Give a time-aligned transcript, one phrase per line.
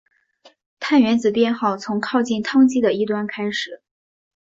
[0.79, 3.83] 碳原子编号从靠近羰基的一端开始。